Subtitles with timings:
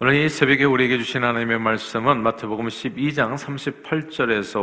[0.00, 4.62] 오늘 이 새벽에 우리에게 주신 하나님의 말씀은 마태복음 12장 38절에서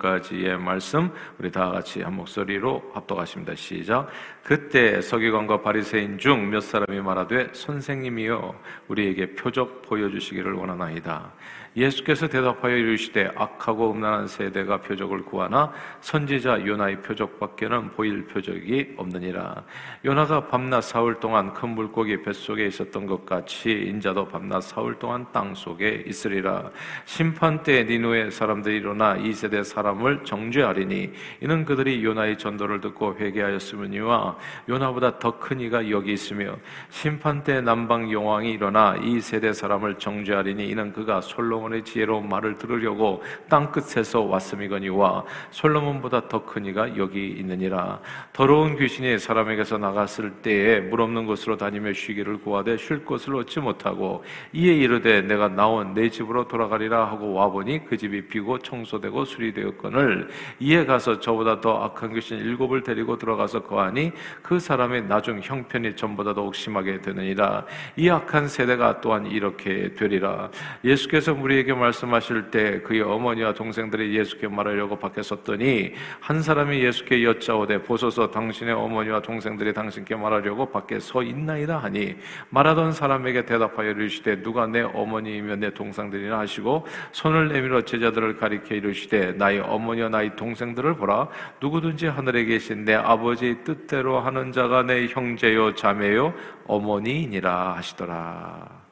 [0.00, 3.54] 50절까지의 말씀 우리 다 같이 한 목소리로 합독하십니다.
[3.56, 4.08] 시작.
[4.42, 8.54] 그때 서기관과 바리새인 중 몇 사람이 말하되 선생님이여
[8.88, 11.34] 우리에게 표적 보여 주시기를 원하나이다.
[11.76, 19.62] 예수께서 대답하여 이르시되 악하고 음란한 세대가 표적을 구하나 선지자 요나의 표적밖에는 보일 표적이 없느니라.
[20.04, 25.54] 요나가 밤낮 사흘 동안 큰 물고기 뱃속에 있었던 것 같이 인자도 밤낮 사흘 동안 땅
[25.54, 26.70] 속에 있으리라.
[27.04, 31.12] 심판 때 니누의 사람들이 일어나 이 세대 사람을 정죄하리니
[31.42, 34.36] 이는 그들이 요나의 전도를 듣고 회개하였으므니와
[34.68, 36.56] 요나보다 더 큰 이가 여기 있으며
[36.88, 42.58] 심판 때 남방 용왕이 일어나 이 세대 사람을 정죄하리니 이는 그가 솔로 솔로몬의 지혜로운 말을
[42.58, 48.00] 들으려고 땅 끝에서 왔음이거니와 솔로몬보다 더 큰 이가 여기 있느니라.
[48.32, 54.24] 더러운 귀신이 사람에게서 나갔을 때에 물 없는 곳으로 다니며 쉬기를 구하되 쉴 곳을 얻지 못하고
[54.52, 60.28] 이에 이르되 내가 나온 내 집으로 돌아가리라 하고 와보니 그 집이 비고 청소되고 수리되었거늘
[60.60, 64.12] 이에 가서 저보다 더 악한 귀신 일곱을 데리고 들어가서 거하니
[64.42, 67.64] 그 사람의 나중 형편이 전보다 더욱 심하게 되느니라.
[67.96, 70.50] 이 악한 세대가 또한 이렇게 되리라.
[70.84, 77.22] 예수께서 우리 우리에게 말씀하실 때 그의 어머니와 동생들이 예수께 말하려고 밖에 섰더니 한 사람이 예수께
[77.22, 82.16] 여짜오되 보소서 당신의 어머니와 동생들이 당신께 말하려고 밖에 서 있나이다 하니
[82.50, 89.32] 말하던 사람에게 대답하여 이르시되 누가 내 어머니이며 내 동생들이나 하시고 손을 내밀어 제자들을 가리켜 이르시되
[89.32, 91.28] 나의 어머니와 나의 동생들을 보라
[91.60, 96.34] 누구든지 하늘에 계신 내 아버지의 뜻대로 하는 자가 내 형제요 자매요
[96.66, 98.84] 어머니이니라 하시더라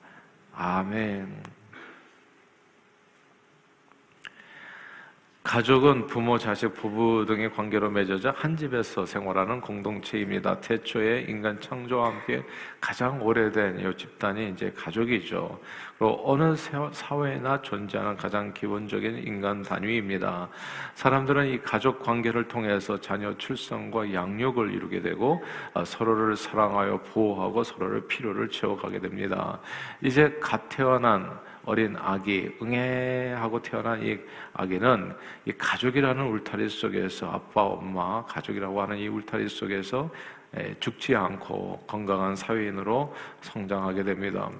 [0.55, 1.52] 아멘.
[5.43, 10.61] 가족은 부모, 자식, 부부 등의 관계로 맺어져 한 집에서 생활하는 공동체입니다.
[10.61, 12.45] 태초에 인간 창조와 함께
[12.81, 15.59] 가장 오래된 이 집단이 이제 가족이죠.
[15.99, 16.55] 그리고 어느
[16.93, 20.49] 사회나 존재하는 가장 기본적인 인간 단위입니다.
[20.95, 25.43] 사람들은 이 가족 관계를 통해서 자녀 출산과 양육을 이루게 되고
[25.75, 29.59] 아, 서로를 사랑하여 보호하고 서로를 필요를 채워가게 됩니다.
[30.03, 34.19] 이제 갓 태어난 어린 아기, 응애하고 태어난 이
[34.53, 35.15] 아기는
[35.45, 40.11] 이 가족이라는 울타리 속에서 아빠, 엄마, 가족이라고 하는 이 울타리 속에서
[40.81, 44.51] 죽지 않고 건강한 사회인으로 성장하게 됩니다.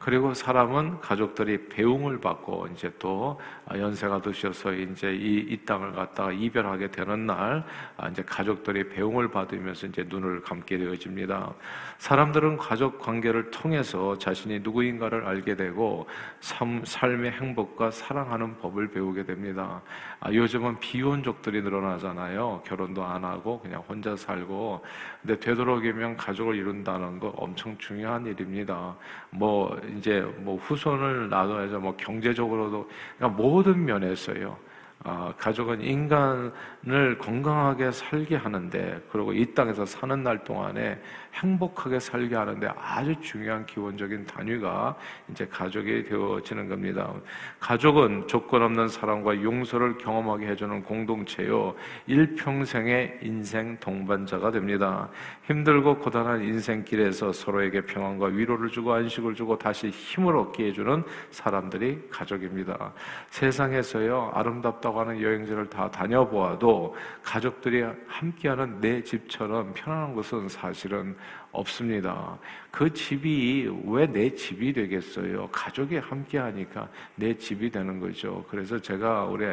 [0.00, 3.38] 그리고 사람은 가족들이 배웅을 받고 이제 또
[3.70, 7.62] 연세가 드셔서 이제 이, 이 땅을 갖다가 이별하게 되는 날
[7.98, 11.52] 아, 이제 가족들이 배웅을 받으면서 이제 눈을 감게 되어집니다.
[11.98, 16.06] 사람들은 가족 관계를 통해서 자신이 누구인가를 알게 되고
[16.40, 19.82] 삶, 삶의 행복과 사랑하는 법을 배우게 됩니다.
[20.18, 22.62] 아, 요즘은 비혼족들이 늘어나잖아요.
[22.64, 24.82] 결혼도 안 하고 그냥 혼자 살고.
[25.20, 28.96] 근데 되도록이면 가족을 이룬다는 거 엄청 중요한 일입니다.
[29.28, 34.69] 뭐 이제 뭐 후손을 낳아서 뭐 경제적으로도 그러니까 모든 면에서요.
[35.02, 41.00] 아, 가족은 인간을 건강하게 살게 하는데 그리고 이 땅에서 사는 날 동안에
[41.32, 44.94] 행복하게 살게 하는데 아주 중요한 기본적인 단위가
[45.30, 47.14] 이제 가족이 되어지는 겁니다.
[47.60, 51.74] 가족은 조건 없는 사랑과 용서를 경험하게 해주는 공동체요.
[52.06, 55.08] 일평생의 인생 동반자가 됩니다.
[55.46, 62.92] 힘들고 고단한 인생길에서 서로에게 평안과 위로를 주고 안식을 주고 다시 힘을 얻게 해주는 사람들이 가족입니다.
[63.30, 71.16] 세상에서요, 아름답다 고 하는 여행지를 다 다녀보아도 가족들이 함께하는 내 집처럼 편안한 곳은 사실은
[71.52, 72.38] 없습니다.
[72.70, 75.48] 그 집이 왜 내 집이 되겠어요?
[75.48, 78.44] 가족이 함께 하니까 내 집이 되는 거죠.
[78.50, 79.44] 그래서 제가 우리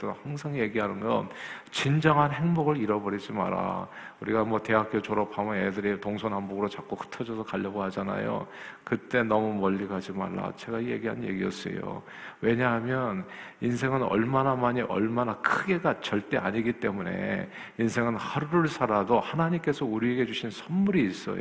[0.00, 1.28] 또 항상 얘기하는 건
[1.70, 3.86] 진정한 행복을 잃어버리지 마라.
[4.20, 8.46] 우리가 뭐 대학교 졸업하면 애들이 동서남북으로 자꾸 흩어져서 가려고 하잖아요.
[8.84, 10.52] 그때 너무 멀리 가지 말라.
[10.56, 12.02] 제가 얘기한 얘기였어요.
[12.40, 13.24] 왜냐하면
[13.60, 21.04] 인생은 얼마나 많이 얼마나 크게가 절대 아니기 때문에 인생은 하루를 살아도 하나님께서 우리에게 주신 선물이
[21.06, 21.39] 있어요.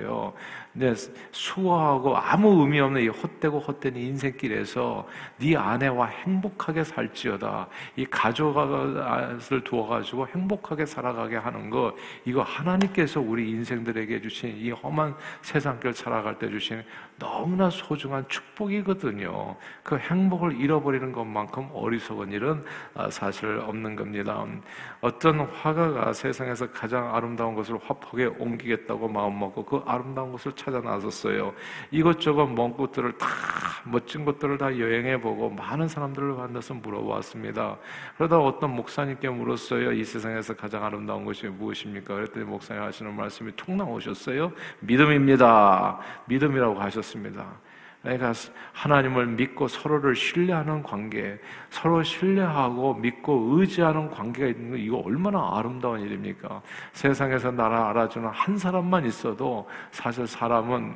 [0.73, 0.93] 근데
[1.31, 5.07] 수고하고 아무 의미 없는 이 헛되고 헛된 인생길에서
[5.37, 7.67] 네 아내와 행복하게 살지어다.
[7.95, 15.93] 이 가족을 두어가지고 행복하게 살아가게 하는 거 이거 하나님께서 우리 인생들에게 주신 이 험한 세상길
[15.93, 16.83] 살아갈 때 주신
[17.17, 19.55] 너무나 소중한 축복이거든요.
[19.83, 22.63] 그 행복을 잃어버리는 것만큼 어리석은 일은
[22.93, 24.45] 아, 사실 없는 겁니다.
[25.01, 31.53] 어떤 화가가 세상에서 가장 아름다운 것을 화폭에 옮기겠다고 마음먹고 그 아름다운 것을 찾아 나섰어요.
[31.91, 33.27] 이것저것 먼 곳들을 다
[33.85, 37.77] 멋진 곳들을 다 여행해 보고 많은 사람들을 만나서 물어봤습니다.
[38.17, 39.91] 그러다 어떤 목사님께 물었어요.
[39.93, 42.13] 이 세상에서 가장 아름다운 것이 무엇입니까?
[42.13, 44.51] 그랬더니 목사님 하시는 말씀이 툭 나오셨어요.
[44.81, 45.99] 믿음입니다.
[46.27, 47.68] 믿음이라고 하셨습니다.
[48.01, 48.33] 내가
[48.71, 51.37] 하나님을 믿고 서로를 신뢰하는 관계,
[51.69, 56.61] 서로 신뢰하고 믿고 의지하는 관계가 있는 거 이거 얼마나 아름다운 일입니까?
[56.93, 60.95] 세상에서 나를 알아주는 한 사람만 있어도 사실 사람은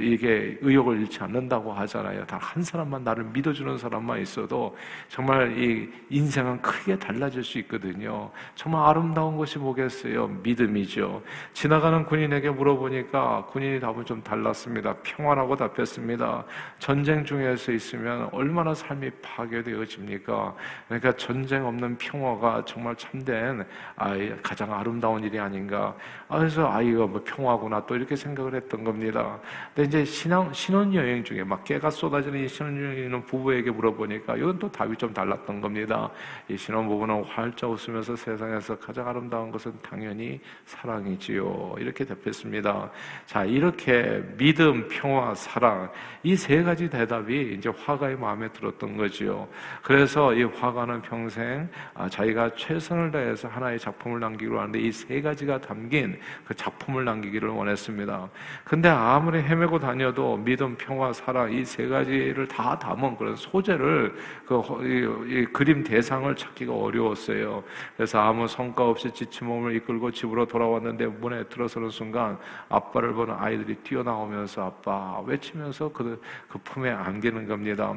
[0.00, 2.26] 이게 의욕을 잃지 않는다고 하잖아요.
[2.26, 4.76] 단 한 사람만 나를 믿어주는 사람만 있어도
[5.08, 8.30] 정말 이 인생은 크게 달라질 수 있거든요.
[8.56, 10.26] 정말 아름다운 것이 뭐겠어요?
[10.42, 11.22] 믿음이죠.
[11.52, 14.96] 지나가는 군인에게 물어보니까 군인이 답은 좀 달랐습니다.
[15.02, 16.39] 평안하고 답했습니다.
[16.78, 20.54] 전쟁 중에서 있으면 얼마나 삶이 파괴되어집니까?
[20.88, 23.64] 그러니까 전쟁 없는 평화가 정말 참된
[23.96, 25.94] 아이 가장 아름다운 일이 아닌가.
[26.28, 29.38] 아, 그래서 아이가 뭐 평화구나 또 이렇게 생각을 했던 겁니다.
[29.74, 34.36] 근데 이제 신앙 신혼 여행 중에 막 깨가 쏟아지는 이 신혼 여행 있는 부부에게 물어보니까
[34.36, 36.10] 이건 또 답이 좀 달랐던 겁니다.
[36.48, 41.76] 이 신혼 부부는 활짝 웃으면서 세상에서 가장 아름다운 것은 당연히 사랑이지요.
[41.78, 42.90] 이렇게 답했습니다.
[43.26, 45.90] 자, 이렇게 믿음, 평화, 사랑
[46.22, 49.48] 이이 세 가지 대답이 이제 화가의 마음에 들었던 거지요.
[49.82, 55.60] 그래서 이 화가는 평생 아, 자기가 최선을 다해서 하나의 작품을 남기기로 하는데 이 세 가지가
[55.60, 58.28] 담긴 그 작품을 남기기를 원했습니다.
[58.64, 64.14] 근데 아무리 헤매고 다녀도 믿음, 평화, 사랑 이 세 가지를 다 담은 그런 소재를
[64.46, 67.64] 그 이, 이 그림 대상을 찾기가 어려웠어요.
[67.96, 72.38] 그래서 아무 성과 없이 지친 몸을 이끌고 집으로 돌아왔는데 문에 들어서는 순간
[72.68, 77.94] 아빠를 보는 아이들이 뛰어나오면서 아빠 외치면서 그그 품에 안기는 겁니다.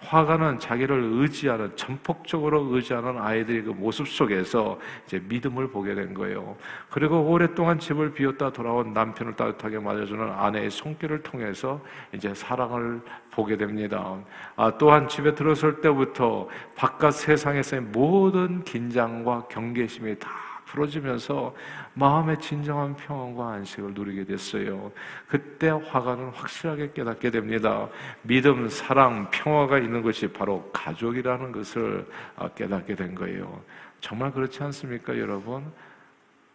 [0.00, 6.56] 화가는 자기를 의지하는 전폭적으로 의지하는 아이들의 그 모습 속에서 이제 믿음을 보게 된 거예요.
[6.90, 11.80] 그리고 오랫동안 집을 비웠다 돌아온 남편을 따뜻하게 맞아주는 아내의 손길을 통해서
[12.12, 13.00] 이제 사랑을
[13.30, 14.16] 보게 됩니다.
[14.56, 20.30] 아, 또한 집에 들어설 때부터 바깥 세상에서의 모든 긴장과 경계심이 다
[20.66, 21.54] 풀어지면서
[21.94, 24.90] 마음의 진정한 평안과 안식을 누리게 됐어요.
[25.28, 27.88] 그때 화가는 확실하게 깨닫게 됩니다.
[28.22, 32.06] 믿음, 사랑, 평화가 있는 것이 바로 가족이라는 것을
[32.36, 33.62] 아, 깨닫게 된 거예요.
[34.00, 35.72] 정말 그렇지 않습니까, 여러분?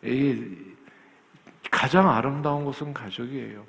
[0.03, 0.55] 이
[1.71, 3.65] 가장 아름다운 것은 가족이에요.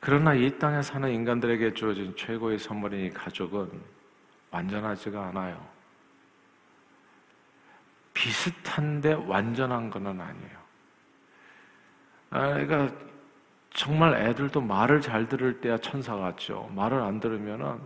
[0.00, 3.93] 그러나 이 땅에 사는 인간들에게 주어진 최고의 선물인 이 가족은
[4.54, 5.60] 완전하지가 않아요.
[8.12, 10.64] 비슷한데 완전한 것은 아니에요.
[12.30, 12.94] 아, 그러니까
[13.70, 16.70] 정말 애들도 말을 잘 들을 때야 천사 같죠.
[16.72, 17.80] 말을 안 들으면은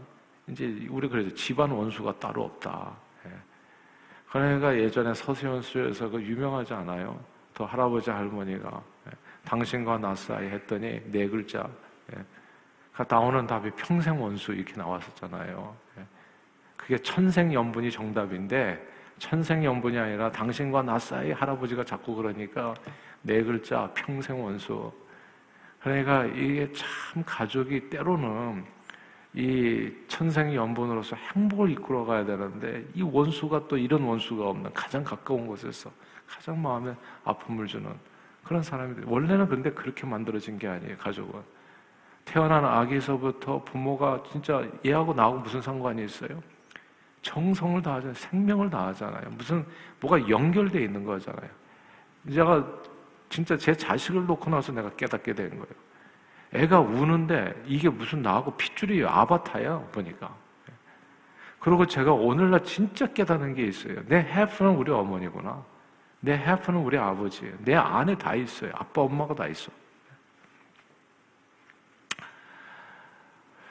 [0.49, 2.95] 이제 우리 그래서 집안 원수가 따로 없다.
[3.25, 3.31] 예.
[4.31, 7.19] 그러니까 예전에 서세원 수에서 그 유명하지 않아요?
[7.55, 9.11] 또 할아버지 할머니가 예.
[9.47, 11.67] 당신과 나 사이 했더니 네 글자
[12.13, 12.23] 예.
[12.93, 15.77] 그 나오는 답이 평생 원수 이렇게 나왔었잖아요.
[15.99, 16.18] 예.
[16.79, 18.83] 그게 천생연분이 정답인데
[19.19, 22.75] 천생연분이 아니라 당신과 나 사이 할아버지가 자꾸 그러니까
[23.21, 24.91] 네 글자 평생 원수.
[25.81, 28.65] 그러니까 이게 참 가족이 때로는
[29.35, 35.91] 이 천생연분으로서 행복을 이끌어 가야 되는데 이 원수가 또 이런 원수가 없는 가장 가까운 곳에서
[36.27, 36.95] 가장 마음에
[37.25, 37.93] 아픔을 주는
[38.43, 41.43] 그런 사람이 원래는 근데 그렇게 만들어진 게 아니에요 가족은
[42.25, 46.43] 태어난 아기서부터 부모가 진짜 얘하고 나하고 무슨 상관이 있어요?
[47.23, 48.15] 정성을 다하잖아요.
[48.15, 49.31] 생명을 다하잖아요.
[49.31, 49.65] 무슨
[50.01, 51.51] 뭐가 연결돼 있는 거잖아요.
[52.33, 52.67] 제가
[53.29, 55.67] 진짜 제 자식을 놓고 나서 내가 깨닫게 된 거예요.
[56.55, 60.35] 애가 우는데 이게 무슨 나하고 핏줄이 아바타야 보니까.
[61.59, 63.97] 그리고 제가 오늘날 진짜 깨닫는 게 있어요.
[64.07, 65.63] 내 해프는 우리 어머니구나.
[66.21, 67.55] 내 해프는 우리 아버지예요.
[67.65, 68.71] 내 안에 다 있어요.
[68.75, 69.71] 아빠, 엄마가 다 있어.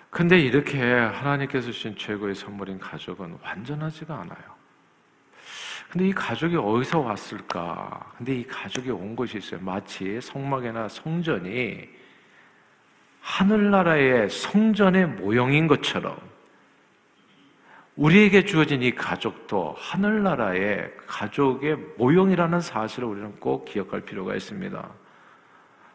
[0.10, 4.58] 근데 이렇게 하나님께서 주신 최고의 선물인 가족은 완전하지가 않아요.
[5.90, 8.14] 근데 이 가족이 어디서 왔을까?
[8.18, 9.62] 근데 이 가족이 온 것이 있어요.
[9.62, 11.88] 마치 성막이나 성전이
[13.22, 16.18] 하늘나라의 성전의 모형인 것처럼
[17.96, 24.90] 우리에게 주어진 이 가족도 하늘나라의 가족의 모형이라는 사실을 우리는 꼭 기억할 필요가 있습니다.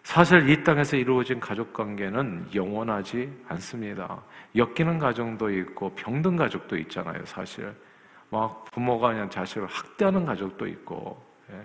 [0.02, 4.21] 사실 이 땅에서 이루어진 가족 관계는 영원하지 않습니다.
[4.56, 7.73] 엮이는 가정도 있고 병든 가족도 있잖아요, 사실.
[8.30, 11.61] 막 부모가 그냥 자식을 학대하는 가족도 있고, 예.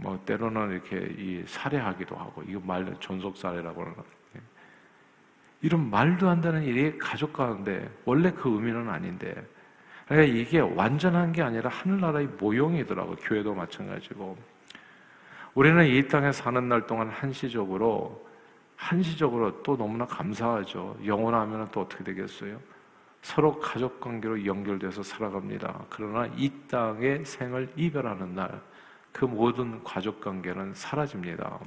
[0.00, 3.94] 뭐 때로는 이렇게 이 살해하기도 하고, 이거 말 존속 살해라고 하는
[4.36, 4.40] 예.
[5.62, 9.34] 이런 말도 안 되는 일이 가족 가운데 원래 그 의미는 아닌데,
[10.08, 14.57] 그러니까 이게 완전한 게 아니라 하늘나라의 모형이더라고 교회도 마찬가지고.
[15.58, 18.24] 우리는 이 땅에 사는 날 동안 한시적으로
[18.76, 20.96] 한시적으로 또 너무나 감사하죠.
[21.04, 22.60] 영원하면 또 어떻게 되겠어요?
[23.22, 25.86] 서로 가족 관계로 연결돼서 살아갑니다.
[25.90, 28.60] 그러나 이 땅의 생을 이별하는 날,
[29.10, 31.58] 그 모든 가족 관계는 사라집니다.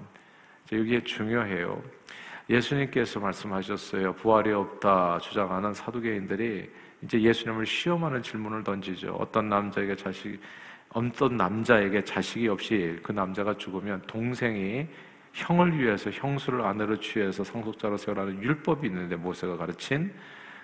[0.72, 1.84] 여기에 중요해요.
[2.50, 4.14] 예수님께서 말씀하셨어요.
[4.14, 6.72] 부활이 없다 주장하는 사두개인들이
[7.02, 9.18] 이제 예수님을 시험하는 질문을 던지죠.
[9.20, 10.40] 어떤 남자에게 자식,
[10.94, 14.88] 어떤 남자에게 자식이 없이 그 남자가 죽으면 동생이
[15.34, 20.14] 형을 위해서 형수를 아내로 취해서 상속자로 세우라는 율법이 있는데 모세가 가르친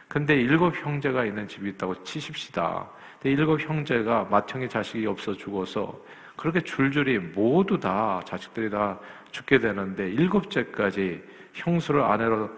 [0.08, 2.90] 근데 일곱 형제가 있는 집이 있다고 치십시다.
[3.22, 6.00] 근데 일곱 형제가 맏형의 자식이 없어 죽어서
[6.36, 9.00] 그렇게 줄줄이 모두 다 자식들이 다
[9.32, 12.50] 죽게 되는데 일곱째까지 형수를 아내로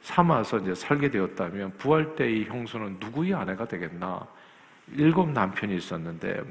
[0.00, 4.26] 삼아서 이제 살게 되었다면 부활 때 이 형수는 누구의 아내가 되겠나?
[4.94, 6.42] 일곱 남편이 있었는데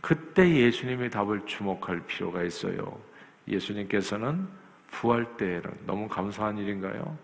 [0.00, 3.00] 그때 예수님의 답을 주목할 필요가 있어요.
[3.46, 4.46] 예수님께서는
[4.90, 7.16] 부활 때에는 너무 감사한 일인가요?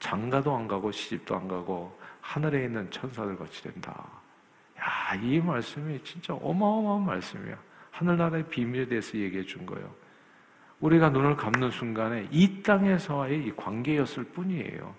[0.00, 4.04] 장가도 안 가고 시집도 안 가고 하늘에 있는 천사들 같이 된다.
[4.78, 7.56] 야, 이 말씀이 진짜 어마어마한 말씀이야.
[7.90, 9.92] 하늘나라의 비밀에 대해서 얘기해 준 거예요.
[10.80, 14.94] 우리가 눈을 감는 순간에 이 땅에서의 이 관계였을 뿐이에요.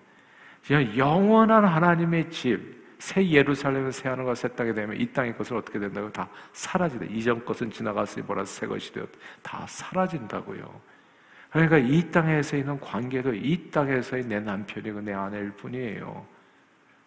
[0.96, 6.10] 영원한 하나님의 집, 새 예루살렘을 새 하늘과 새 땅이 되면 이 땅의 것을 어떻게 된다고
[6.12, 7.06] 다 사라지다.
[7.06, 9.08] 이전 것은 지나갔으니 보라 새 것이 되었.
[9.42, 10.80] 다 사라진다고요.
[11.50, 16.26] 그러니까 이 땅에서 있는 관계도 이 땅에서의 내 남편이고 내 아내일 뿐이에요.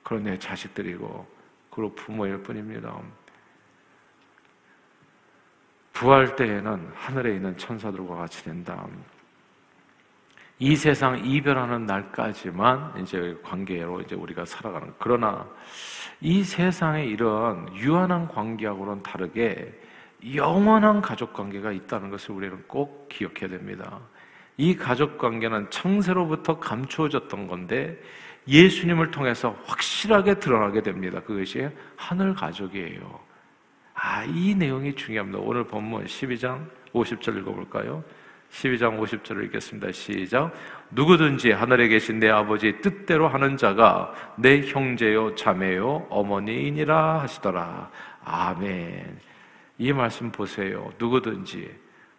[0.04, 1.28] 그리고 내 자식들이고
[1.70, 2.98] 그리고 부모일 뿐입니다.
[5.92, 8.88] 부활 때에는 하늘에 있는 천사들과 같이 된다.
[10.60, 14.92] 이 세상 이별하는 날까지만 이제 관계로 이제 우리가 살아가는.
[14.98, 15.48] 그러나
[16.20, 19.72] 이 세상에 이런 유한한 관계하고는 다르게
[20.34, 24.00] 영원한 가족 관계가 있다는 것을 우리는 꼭 기억해야 됩니다.
[24.58, 28.02] 이 가족 관계는 창세로부터 감추어졌던 건데
[28.48, 31.22] 예수님을 통해서 확실하게 드러나게 됩니다.
[31.22, 33.20] 그것이 하늘 가족이에요.
[33.94, 35.40] 아, 이 내용이 중요합니다.
[35.40, 38.04] 오늘 본문 12장 50절 읽어볼까요?
[38.52, 39.92] 12장 50절을 읽겠습니다.
[39.92, 40.54] 시작.
[40.92, 47.92] 누구든지 하늘에 계신 내 아버지 뜻대로 하는 자가 내 형제요, 자매요, 어머니이니라 하시더라.
[48.24, 49.20] 아멘.
[49.78, 50.92] 이 말씀 보세요.
[50.98, 51.70] 누구든지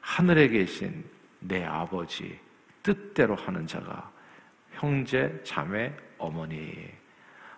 [0.00, 1.04] 하늘에 계신
[1.40, 2.38] 내 아버지
[2.82, 4.10] 뜻대로 하는 자가
[4.72, 6.72] 형제, 자매, 어머니.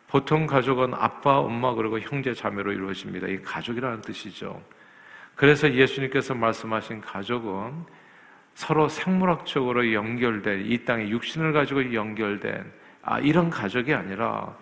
[0.09, 3.29] 보통 가족은 아빠, 엄마 그리고 형제, 자매로 이루어집니다.
[3.29, 4.61] 이 가족이라는 뜻이죠.
[5.37, 7.85] 그래서 예수님께서 말씀하신 가족은
[8.55, 14.55] 서로 생물학적으로 연결된 이 땅에 육신을 가지고 연결된 아, 이런 가족이 아니라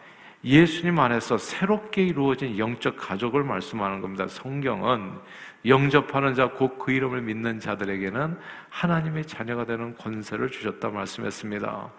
[0.45, 4.27] 예수님 안에서 새롭게 이루어진 영적 가족을 말씀하는 겁니다.
[4.29, 5.13] 성경은
[5.67, 11.91] 영접하는 자, 곧 그 이름을 믿는 자들에게는 하나님의 자녀가 되는 권세를 주셨다 말씀했습니다.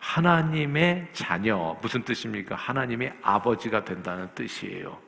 [0.00, 2.56] 하나님의 자녀 무슨 뜻입니까?
[2.56, 4.98] 하나님의 아버지가 된다는 뜻이에요.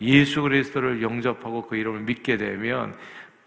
[0.00, 2.96] 예수 그리스도를 영접하고 그 이름을 믿게 되면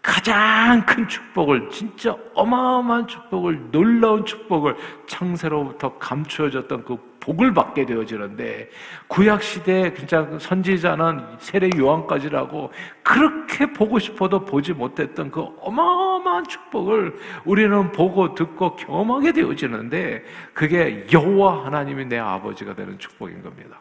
[0.08, 4.74] 가장 큰 축복을 진짜 어마어마한 축복을 놀라운 축복을
[5.06, 8.70] 창세로부터 감추어졌던 그 복을 받게 되어지는데
[9.06, 12.72] 구약 시대 진짜 선지자는 세례 요한까지라고
[13.02, 20.24] 그렇게 보고 싶어도 보지 못했던 그 어마어마한 축복을 우리는 보고 듣고 경험하게 되어지는데
[20.54, 23.76] 그게 여호와 하나님이 내 아버지가 되는 축복인 겁니다.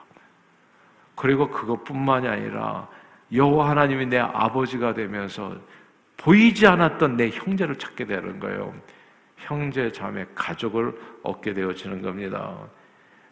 [1.15, 2.89] 그리고 그것뿐만이 아니라
[3.31, 5.55] 여호와 하나님이 내 아버지가 되면서
[6.17, 8.73] 보이지 않았던 내 형제를 찾게 되는 거예요.
[9.37, 10.93] 형제, 자매, 가족을
[11.23, 12.67] 얻게 되어지는 겁니다.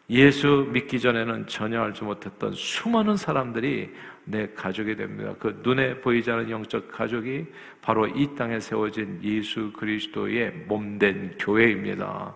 [0.09, 3.91] 예수 믿기 전에는 전혀 알지 못했던 수많은 사람들이
[4.23, 5.33] 내 가족이 됩니다.
[5.39, 7.45] 그 눈에 보이지 않는 영적 가족이
[7.81, 12.35] 바로 이 땅에 세워진 예수 그리스도의 몸된 교회입니다.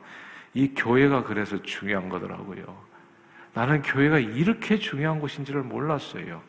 [0.56, 2.90] 이 교회가 그래서 중요한 거더라고요.
[3.54, 6.42] 나는 교회가 이렇게 중요한 곳인지를 몰랐어요.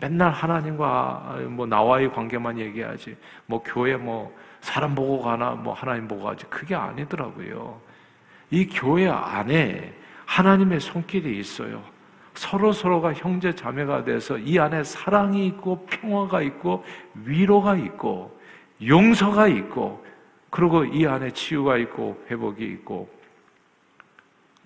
[0.00, 3.16] 맨날 하나님과 뭐 나와의 관계만 얘기하지.
[3.46, 6.44] 뭐 교회 뭐 사람 보고 가나 뭐 하나님 보고 가지.
[6.46, 7.80] 그게 아니더라고요.
[8.50, 9.94] 이 교회 안에
[10.26, 11.82] 하나님의 손길이 있어요.
[12.34, 16.84] 서로 서로가 형제 자매가 돼서 이 안에 사랑이 있고 평화가 있고
[17.14, 18.38] 위로가 있고
[18.86, 20.04] 용서가 있고
[20.50, 23.08] 그리고 이 안에 치유가 있고 회복이 있고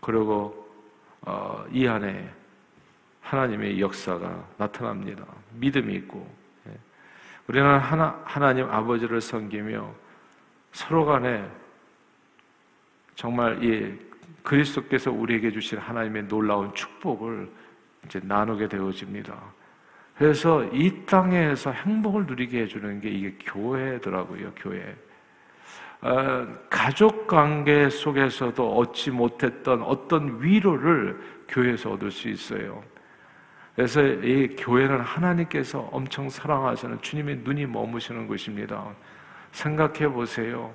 [0.01, 0.67] 그리고
[1.23, 2.29] 어, 이 안에
[3.21, 5.25] 하나님의 역사가 나타납니다.
[5.55, 6.29] 믿음이 있고
[6.69, 6.73] 예.
[7.47, 9.93] 우리는 하나, 하나님 아버지를 섬기며
[10.73, 11.49] 서로 간에
[13.15, 13.99] 정말 이
[14.43, 17.51] 그리스도께서 우리에게 주신 하나님의 놀라운 축복을
[18.05, 19.37] 이제 나누게 되어집니다.
[20.17, 24.97] 그래서 이 땅에서 행복을 누리게 해주는 게 이게 교회더라고요, 교회.
[26.03, 32.83] 어, 가족 관계 속에서도 얻지 못했던 어떤 위로를 교회에서 얻을 수 있어요.
[33.75, 38.85] 그래서 이 교회는 하나님께서 엄청 사랑하시는 주님의 눈이 머무시는 곳입니다.
[39.53, 40.73] 생각해 보세요.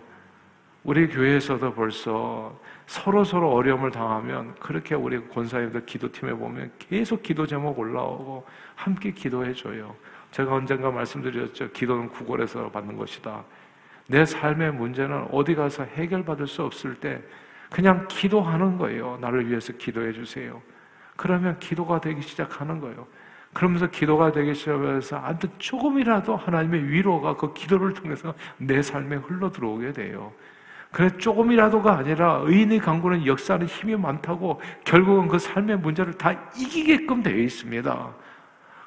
[0.84, 7.78] 우리 교회에서도 벌써 서로 서로 어려움을 당하면 그렇게 우리 권사님들 기도팀에 보면 계속 기도 제목
[7.80, 9.96] 올라오고 함께 기도해 줘요.
[10.32, 11.72] 제가 언젠가 말씀드렸죠.
[11.72, 13.44] 기도는 구걸에서 받는 것이다.
[14.08, 17.22] 내 삶의 문제는 어디 가서 해결받을 수 없을 때
[17.72, 19.18] 그냥 기도하는 거예요.
[19.20, 20.62] 나를 위해서 기도해 주세요.
[21.16, 23.08] 그러면 기도가 되기 시작하는 거예요.
[23.54, 29.94] 그러면서 기도가 되기 시작해서 아무튼 조금이라도 하나님의 위로가 그 기도를 통해서 내 삶에 흘러 들어오게
[29.94, 30.34] 돼요.
[30.92, 37.36] 그래 조금이라도가 아니라 의인의 강구는 역사는 힘이 많다고 결국은 그 삶의 문제를 다 이기게끔 되어
[37.36, 38.14] 있습니다.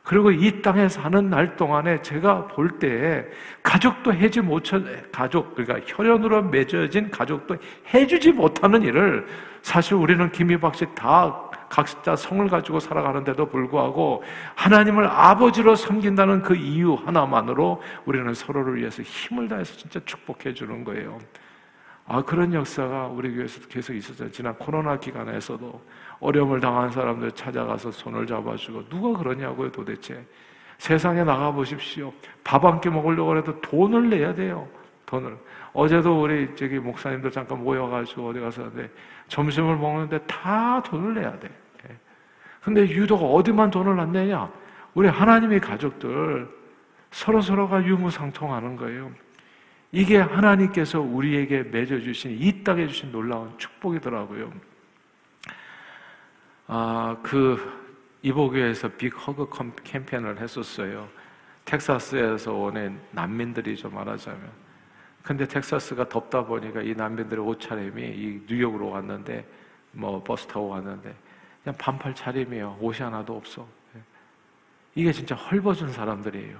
[0.04, 3.26] 그리고 이 땅에 사는 날 동안에 제가 볼때
[3.62, 7.56] 가족도 해지 못한 가족 그러니까 혈연으로 맺어진 가족도
[7.92, 9.26] 해주지 못하는 일을
[9.61, 14.22] 사실 우리는 김희박 씨 다 각자 성을 가지고 살아가는데도 불구하고
[14.54, 21.18] 하나님을 아버지로 섬긴다는 그 이유 하나만으로 우리는 서로를 위해서 힘을 다해서 진짜 축복해 주는 거예요.
[22.06, 24.30] 아, 그런 역사가 우리 교회에서도 계속 있었어요.
[24.30, 25.80] 지난 코로나 기간에서도
[26.20, 30.25] 어려움을 당한 사람들 찾아가서 손을 잡아주고 누가 그러냐고요, 도대체.
[30.78, 32.12] 세상에 나가 보십시오.
[32.44, 34.66] 밥 한 끼 먹으려고 해도 돈을 내야 돼요.
[35.06, 35.37] 돈을.
[35.75, 38.70] 어제도 우리 저기 목사님들 잠깐 모여가지고 어디 가서
[39.28, 41.50] 점심을 먹는데 다 돈을 내야 돼.
[41.88, 41.97] 예.
[42.62, 44.50] 근데 유독 어디만 돈을 안 내냐?
[44.94, 46.49] 우리 하나님의 가족들
[47.11, 49.12] 서로 서로가 유무상통하는 거예요.
[49.92, 54.52] 이게 하나님께서 우리에게 맺어주신 이 땅에 주신 놀라운 축복이더라고요.
[56.66, 57.58] 아, 그
[58.23, 59.49] 이보교에서 빅 허그
[59.85, 61.08] 캠페인을 했었어요.
[61.64, 64.67] 텍사스에서 오는 난민들이죠 말하자면.
[65.22, 69.44] 근데 텍사스가 덥다 보니까 이 난민들의 옷 차림이 이 뉴욕으로 왔는데
[69.92, 71.14] 뭐 버스 타고 왔는데
[71.62, 72.78] 그냥 반팔 차림이에요.
[72.80, 73.66] 옷이 하나도 없어.
[74.94, 76.58] 이게 진짜 헐벗은 사람들이에요.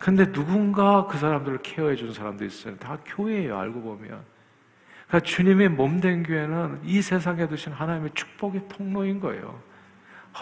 [0.00, 2.76] 근데 누군가 그 사람들을 케어해 준 사람도 있어요.
[2.76, 4.22] 다 교회예요, 알고 보면.
[5.06, 9.60] 그러니까 주님의 몸된 교회는 이 세상에 두신 하나님의 축복의 통로인 거예요.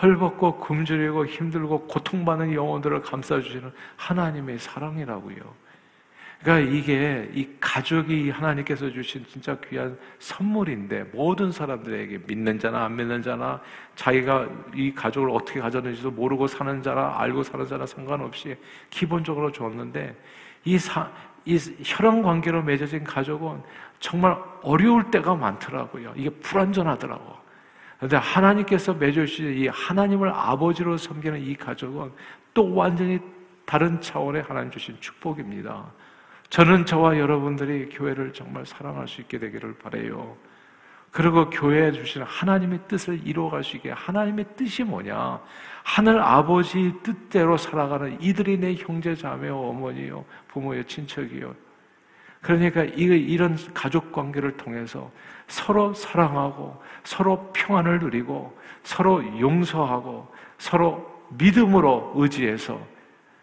[0.01, 5.70] 헐벗고 굶주리고 힘들고 고통받는 영혼들을 감싸주시는 하나님의 사랑이라고요.
[6.43, 13.21] 그러니까 이게 이 가족이 하나님께서 주신 진짜 귀한 선물인데 모든 사람들에게 믿는 자나 안 믿는
[13.21, 13.61] 자나
[13.95, 18.57] 자기가 이 가족을 어떻게 가졌는지도 모르고 사는 자나 알고 사는 자나 상관없이
[18.89, 20.17] 기본적으로 줬는데
[20.65, 21.11] 이, 사,
[21.45, 23.63] 이 혈연 관계로 맺어진 가족은
[23.99, 26.15] 정말 어려울 때가 많더라고요.
[26.17, 27.37] 이게 불완전하더라고.
[27.99, 32.13] 그런데 하나님께서 맺어주신 이 하나님을 아버지로 섬기는 이 가족은
[32.55, 33.21] 또 완전히
[33.67, 35.85] 다른 차원의 하나님 주신 축복입니다.
[36.51, 40.37] 저는 저와 여러분들이 교회를 정말 사랑할 수 있게 되기를 바래요.
[41.13, 43.27] 그리고 교회에 주시는 하나님의 뜻을
[43.77, 45.41] 있게 하나님의 뜻이 뭐냐?
[45.85, 51.55] 하늘 아버지 뜻대로 살아가는 이들이 내 형제 자매요 어머니요 부모요 친척이요.
[52.41, 52.85] 그러니까
[53.17, 55.11] 이런 가족 관계를 통해서
[55.47, 62.81] 서로 사랑하고 서로 평안을 누리고 서로 용서하고 서로 믿음으로 의지해서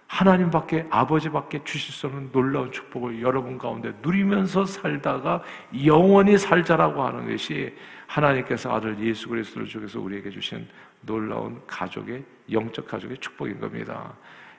[0.07, 5.43] 하나님밖에 아버지밖에 주실 수 없는 놀라운 축복을 여러분 가운데 누리면서 살다가
[5.85, 7.75] 영원히 살자라고 하는 것이
[8.07, 10.67] 하나님께서 아들 예수 그리스도를 주께서 우리에게 주신
[11.01, 14.13] 놀라운 가족의 영적 가족의 축복인 겁니다.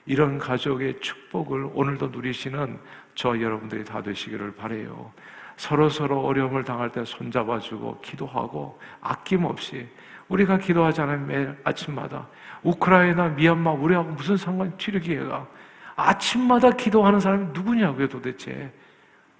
[0.05, 2.79] 이런 가족의 축복을 오늘도 누리시는
[3.15, 5.11] 저 여러분들이 다 되시기를 바래요.
[5.57, 9.87] 서로 서로 어려움을 당할 때 손잡아주고 기도하고 아낌없이
[10.29, 10.57] 우리가
[11.01, 12.27] 않으면 매일 아침마다
[12.63, 15.47] 우크라이나, 미얀마 우리하고 무슨 상관 튀르기가
[15.95, 18.71] 아침마다 기도하는 사람이 누구냐고요 도대체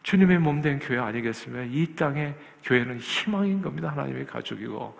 [0.03, 4.97] 주님의 몸된 교회 아니겠으면 이 땅의 교회는 희망인 겁니다 하나님의 가족이고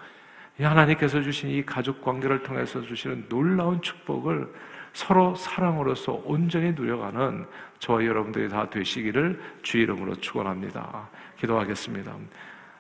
[0.60, 4.48] 하나님께서 주신 이 가족 관계를 통해서 주시는 놀라운 축복을
[4.94, 7.46] 서로 사랑으로서 온전히 누려가는
[7.80, 11.08] 저와 여러분들이 다 되시기를 주 이름으로 축원합니다.
[11.38, 12.14] 기도하겠습니다.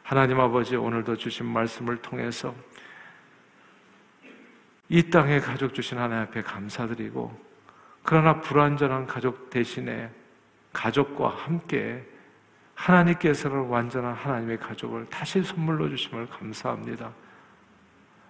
[0.04, 2.54] 하나님 아버지 오늘도 주신 말씀을 통해서
[4.90, 7.50] 이 땅에 가족 주신 하나님 앞에 감사드리고
[8.04, 10.10] 그러나 불완전한 가족 대신에
[10.74, 12.04] 가족과 함께
[12.74, 17.12] 하나님께서는 완전한 하나님의 가족을 다시 선물로 주심을 감사합니다.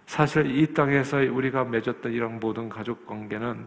[0.06, 3.66] 사실 이 땅에서 우리가 맺었던 이런 모든 가족 관계는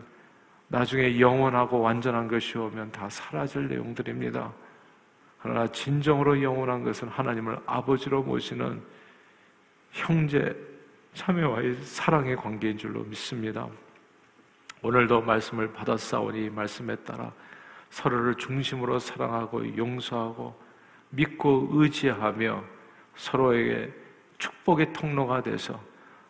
[0.69, 4.53] 나중에 영원하고 완전한 것이 오면 다 사라질 내용들입니다.
[5.41, 8.83] 그러나 진정으로 영원한 것은 하나님을 아버지로 모시는
[9.93, 10.57] 형제,
[11.15, 13.69] 참여와의 사랑의 관계인 줄로 믿습니다.
[14.83, 17.33] 오늘도 말씀을 받았사오니 말씀에 따라
[17.91, 20.59] 서로를 중심으로 사랑하고 용서하고
[21.11, 22.65] 믿고 의지하며
[23.15, 23.93] 서로에게
[24.39, 25.79] 축복의 통로가 돼서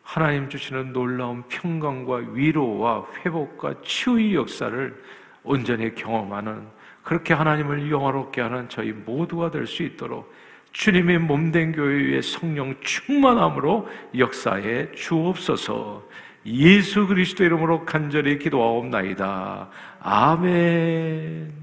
[0.03, 5.03] 하나님 주시는 놀라운 평강과 위로와 회복과 치유의 역사를
[5.45, 6.67] 온전히 경험하는
[7.05, 10.33] 그렇게 하나님을 영화롭게 하는 저희 모두가 될 수 있도록
[10.73, 16.03] 주님의 몸된 교회의 성령 충만함으로 역사에 주옵소서.
[16.47, 19.69] 예수 그리스도 이름으로 간절히 기도하옵나이다.
[20.01, 21.62] 아멘.